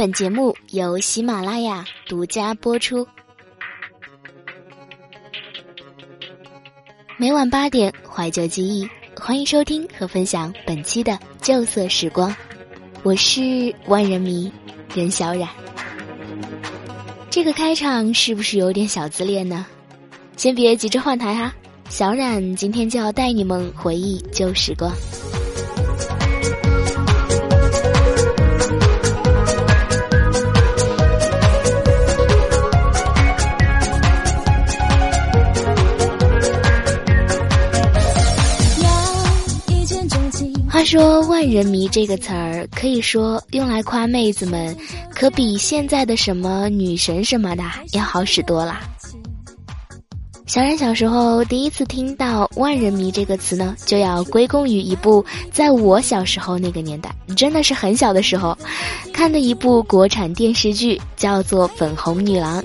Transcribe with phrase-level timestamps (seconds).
[0.00, 3.06] 本节目由喜马拉雅独家播出。
[7.18, 12.34] 每晚八点，怀旧记忆，欢迎收听和分享本期的旧色时光。
[13.02, 14.50] 我是万人迷
[14.94, 15.46] 任小冉。
[17.28, 19.66] 这个开场是不是有点小自恋呢？
[20.34, 21.54] 先别急着换台哈，
[21.90, 24.90] 小冉今天就要带你们回忆旧时光。
[40.80, 44.74] 他说“万人迷”这个词儿，可以说用来夸妹子们，
[45.14, 47.62] 可比现在的什么女神什么的
[47.92, 48.80] 要好使多了。
[50.46, 55.22] 小冉小时候第一次听到“万人迷”这个词呢，就要归功于一部
[55.52, 58.56] 在我小时候那个年代，真的是很小的时候，
[59.12, 62.62] 看的一部国产电视剧，叫做《粉红女郎》。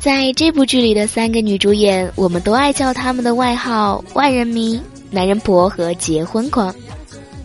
[0.00, 4.80] 在这部剧里的三个女主演，我们都爱叫她们的外号“万人迷”、
[5.12, 6.74] “男人婆”和“结婚狂”。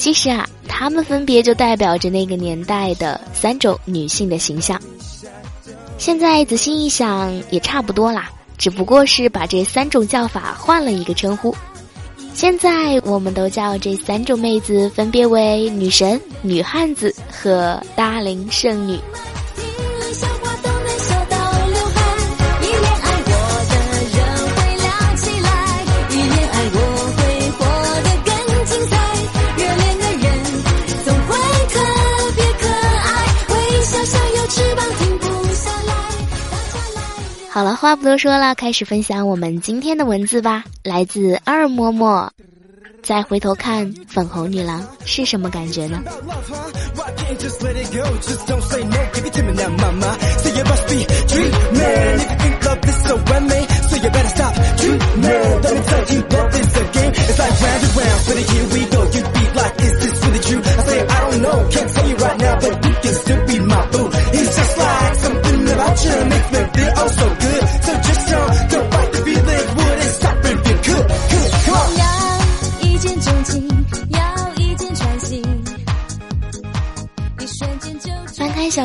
[0.00, 4.80] 其实啊，她们分别就代表着那个年代的三种女性的形象。
[5.98, 11.54] 现在仔细一想，也差不多啦，只不过是把这三种叫法换了一个称呼。
[12.32, 18.98] 现在我们都叫这三种妹子分别为女神、女汉子和大龄剩女。
[37.60, 40.64] 好了，话不多说了，开始分享我们今天的文字吧。
[40.82, 42.30] 来自二嬷嬷，
[43.02, 46.02] 再回头看粉红女郎是什么感觉呢？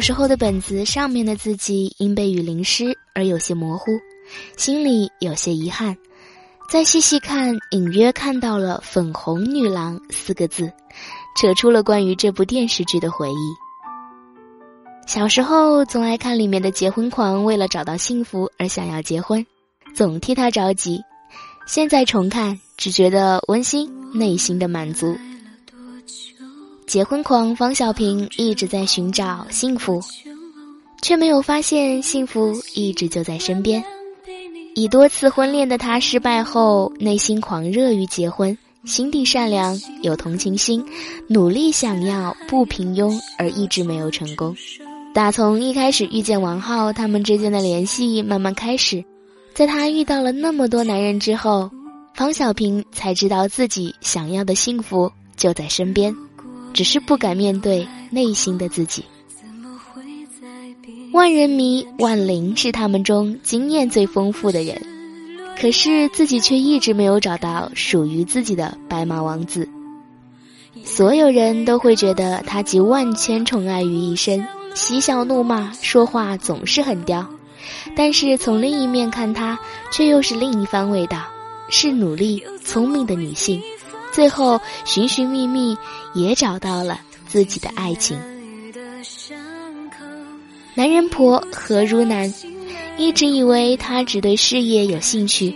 [0.00, 3.90] 小时候的本子上面的字迹因被雨淋湿而有些模糊，
[4.56, 5.94] 心里有些遗憾。
[6.70, 10.72] 再细细看，隐约看到了“粉红女郎”四个字，
[11.36, 13.54] 扯出了关于这部电视剧的回忆。
[15.06, 19.44] 小时候总爱看里面的结婚狂为了找到幸福而想要结婚，
[19.94, 21.02] 总替他着急。
[21.66, 25.14] 现在重看，只觉得温馨，内心的满足。
[26.90, 30.02] 结婚狂方小平一直在寻找幸福，
[31.00, 33.80] 却没有发现幸福一直就在身边。
[34.74, 40.84] 已多次婚恋的他失败后，内心狂热于结婚，心地善良，有同情心，
[41.28, 44.52] 努力想要不平庸，而一直没有成功。
[45.14, 49.04] 打从一开始遇见王浩，他们之间的联系慢慢开始，
[49.54, 51.70] 在他遇到了那么多男人之后，
[52.16, 56.12] 方小平才知道自己想要的幸福就在身边。
[56.72, 59.04] 只是不敢面对内心的自己。
[61.12, 64.80] 万人迷万灵是他们中经验最丰富的人，
[65.60, 69.68] 可是自己却一直没有找到属于自己的白马王子。
[70.84, 77.26] 所有人都会觉得他集万千宠爱于一身，嬉笑怒骂，说话总是很刁。
[77.96, 79.58] 但是从另一面看他，
[79.92, 81.24] 却又是另一番味道，
[81.68, 83.60] 是努力聪明的女性。
[84.12, 85.76] 最后寻寻觅觅，
[86.14, 88.18] 也找到了自己的爱情。
[90.74, 92.32] 男人婆何如南，
[92.96, 95.54] 一直以为他只对事业有兴趣，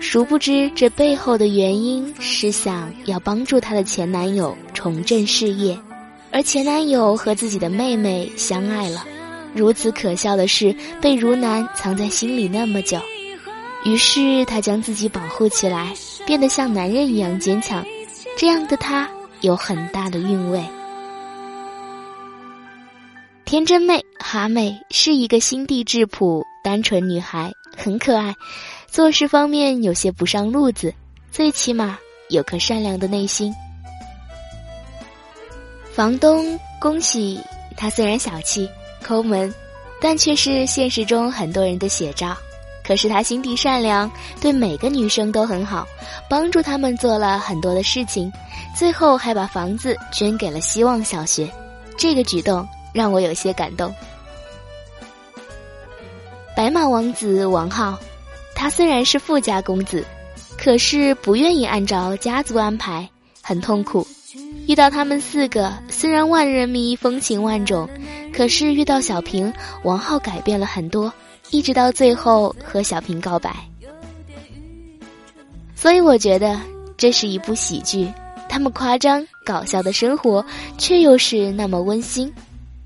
[0.00, 5.78] 殊不知这背后的原因是想要帮助她的前男友重振事业，
[6.30, 9.04] 而前男友和自己的妹妹相爱了。
[9.54, 13.00] 如此可笑的事被如南藏在心里那么久，
[13.84, 15.94] 于是他将自己保护起来。
[16.30, 17.84] 变得像男人一样坚强，
[18.38, 19.10] 这样的她
[19.40, 20.64] 有很大的韵味。
[23.44, 28.32] 天真妹哈妹是一个心地质朴、单纯女孩，很可爱，
[28.86, 30.94] 做事方面有些不上路子，
[31.32, 31.98] 最起码
[32.28, 33.52] 有颗善良的内心。
[35.92, 37.40] 房东恭喜
[37.76, 38.70] 他，虽然小气、
[39.02, 39.52] 抠门，
[40.00, 42.36] 但却是现实中很多人的写照。
[42.84, 44.10] 可是他心地善良，
[44.40, 45.86] 对每个女生都很好，
[46.28, 48.32] 帮助他们做了很多的事情，
[48.76, 51.50] 最后还把房子捐给了希望小学。
[51.96, 53.94] 这个举动让我有些感动。
[56.56, 57.98] 白马王子王浩，
[58.54, 60.04] 他虽然是富家公子，
[60.58, 63.08] 可是不愿意按照家族安排，
[63.40, 64.06] 很痛苦。
[64.66, 67.88] 遇到他们四个，虽然万人迷风情万种，
[68.32, 69.52] 可是遇到小平，
[69.84, 71.12] 王浩改变了很多，
[71.50, 73.54] 一直到最后和小平告白。
[75.74, 76.60] 所以我觉得
[76.96, 78.06] 这是一部喜剧，
[78.48, 80.44] 他们夸张搞笑的生活，
[80.76, 82.32] 却又是那么温馨。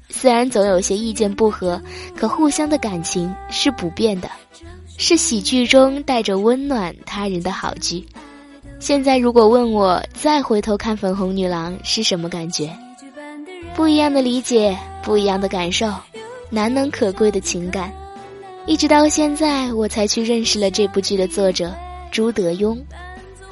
[0.09, 1.81] 虽然总有些意见不合，
[2.17, 4.31] 可互相的感情是不变的，
[4.97, 8.07] 是喜剧中带着温暖他人的好剧。
[8.79, 12.71] 现在如果问我再回头看《粉红女郎》是什么感觉？
[13.75, 15.93] 不一样的理解，不一样的感受，
[16.49, 17.93] 难能可贵的情感。
[18.67, 21.75] 一直到现在，我才去认识了这部剧的作者
[22.11, 22.79] 朱德庸，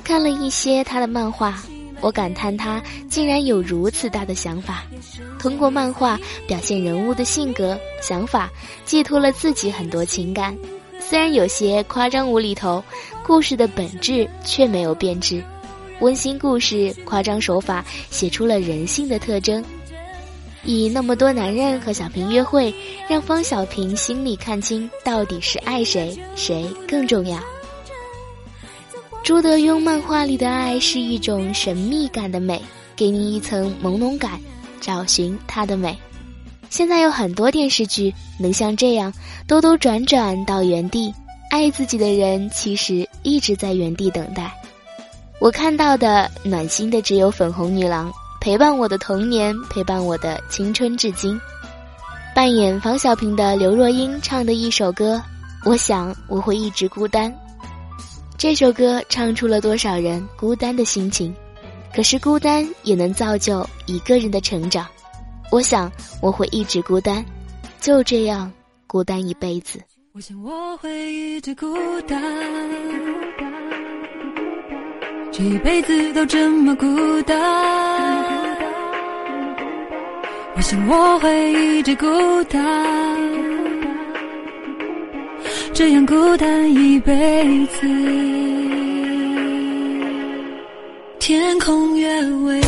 [0.02, 1.62] 看了一些他的漫画。
[2.00, 4.84] 我感叹他竟然有如此大的想法，
[5.38, 6.18] 通过漫画
[6.48, 8.50] 表现人物的性格、想法，
[8.86, 10.56] 寄托了自己很多情感。
[10.98, 12.82] 虽然有些夸张无厘头，
[13.22, 15.44] 故事的本质却没有变质。
[16.00, 19.62] 温馨故事，夸张手法写出了人性的特征。
[20.64, 22.72] 以那么多男人和小平约会，
[23.08, 27.38] 让方小平心里看清到底是爱谁，谁更重要。
[29.24, 32.60] 朱德庸漫画里的爱是一种神秘感的美，
[32.96, 34.40] 给你一层朦胧感，
[34.80, 35.96] 找寻它的美。
[36.70, 39.12] 现在有很多电视剧能像这样
[39.46, 41.12] 兜兜转转到原地，
[41.50, 44.52] 爱自己的人其实一直在原地等待。
[45.38, 48.12] 我看到的暖心的只有粉红女郎，
[48.42, 51.40] 陪伴我的童年，陪伴我的青春至今。
[52.34, 55.22] 扮演方小平的刘若英唱的一首歌，
[55.64, 57.32] 我想我会一直孤单。
[58.36, 61.32] 这首歌唱出了多少人孤单的心情，
[61.94, 64.88] 可是孤单也能造就一个人的成长。
[65.52, 65.88] 我想
[66.20, 67.24] 我会一直孤单，
[67.80, 68.52] 就这样
[68.88, 69.80] 孤单一辈子。
[70.14, 71.76] 我想我会一直孤
[72.08, 72.20] 单，
[75.32, 76.86] 这一辈子都这么孤
[77.22, 77.40] 单。
[80.54, 82.06] 我想我会一直孤
[82.44, 82.60] 单。
[85.72, 87.88] 这样孤单一辈子，
[91.18, 92.60] 天空越蔚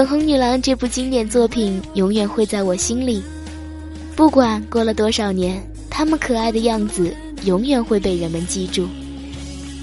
[0.00, 3.22] 粉红女郎这部经典作品永远会在我心里，
[4.16, 7.14] 不管过了多少年，她们可爱的样子
[7.44, 8.88] 永远会被人们记住。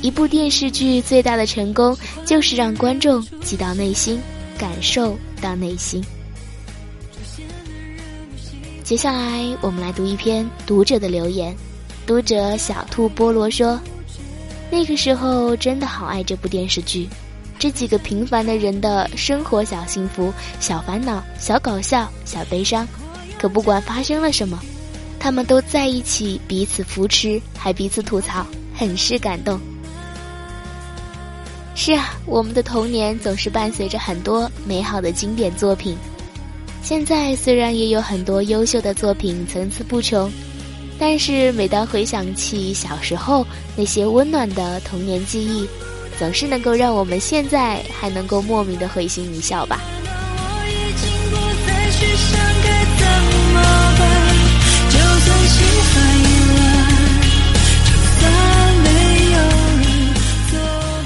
[0.02, 4.20] 一部电视剧最大的成功就是让观众记到内心，
[4.58, 6.04] 感受到内心。
[8.84, 11.56] 接下来我们来读一篇读者的留言，
[12.08, 13.80] 读者小兔菠萝说
[14.72, 17.08] ：“那个时候真的好爱这部电视剧。”
[17.60, 22.88] 这几个平凡的人的生活小幸福、小烦恼、小搞笑、小悲伤，
[23.40, 24.60] 可不管发生了什么，
[25.20, 28.46] 他们都在一起，彼此扶持，还彼此吐槽，
[28.76, 29.60] 很是感动。
[31.74, 35.98] 是啊，我们的童年总是伴随着很多美好的经典作品。
[36.84, 40.32] 现在虽然也有很多优秀的作品层次不穷，
[41.00, 43.46] 但是每当回想起小时候
[43.76, 45.68] 那些温暖的童年记忆。
[46.20, 49.80] 总是能够让我们现在还能够莫名的会心一笑吧。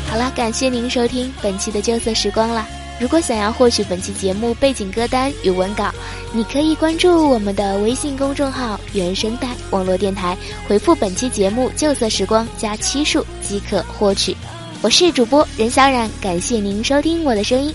[0.10, 2.68] 好了，感谢您收听本期的旧色时光了。
[3.00, 5.91] 如果想要获取本期节目背景歌单与文稿，
[6.34, 10.38] 你可以关注我们的微信公众号“原声带网络电台”，
[10.68, 14.38] 回复本期节目“旧色时光”加七数即可获取。
[14.83, 17.71] 我是主播任小冉，感谢您收听我的声音。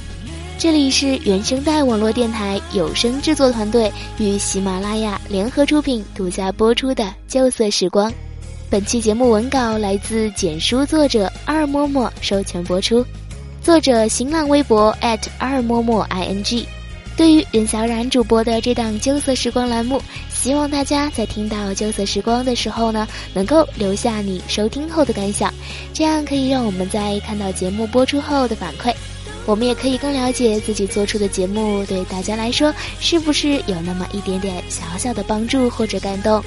[0.58, 8.10] 这里是原声带网络电台有声制作团队与喜马拉雅联合出品、独家播出的《旧色时光》。
[8.68, 13.06] 本期节目文稿来自简书作者二嬷嬷授权播出，
[13.62, 14.90] 作者新浪微博
[15.38, 16.64] 二嬷嬷 ing。
[17.16, 20.02] 对于任小冉主播的这档《旧色时光》栏目。
[20.38, 25.52] 希望大家在听到旧色时光的时候呢，能够留下你收听后的感想，
[25.93, 28.95] 这样可以让我们在看到节目播出后的反馈，
[29.45, 36.40] 我们也可以更了解自己做出的节目对大家来说是不是有那么一点点小小的帮助或者感动。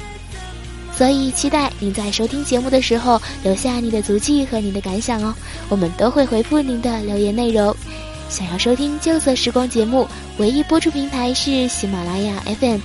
[0.95, 5.35] 所以期待您在收听节目的时候留下你的足迹和你的感想哦，
[5.67, 7.75] 我们都会回复您的留言内容。
[8.29, 12.79] 想要收听旧色时光节目，唯一播出平台是喜马拉雅 FM，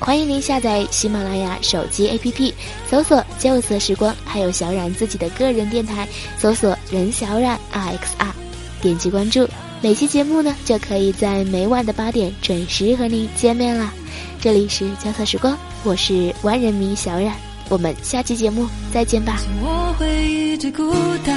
[0.00, 2.52] 欢迎您下载喜马拉雅手机 APP，
[2.88, 8.32] 搜索“旧色时光”，还有小冉自己的个人电台，搜索“任小冉 RXR”，
[8.80, 9.46] 点击关注。
[9.82, 13.92] 每期节目呢，就可以在每晚的八点准时和您见面啦。
[14.40, 17.34] 这里是交错时光，我是万人迷小冉，
[17.68, 19.40] 我们下期节目再见吧。
[19.60, 20.92] 我会一直孤
[21.24, 21.36] 单，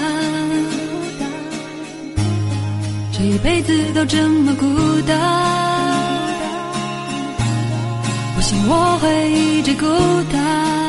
[3.11, 5.70] 这一辈子都这么孤单。
[8.41, 9.85] 我想我会一直孤
[10.31, 10.80] 单。